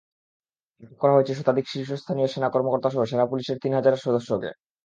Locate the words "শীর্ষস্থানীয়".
1.67-2.27